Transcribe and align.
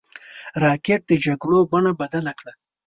راکټ 0.63 1.01
د 1.07 1.11
جګړو 1.25 1.59
بڼه 1.71 1.91
بدله 2.01 2.31
کړه 2.39 2.53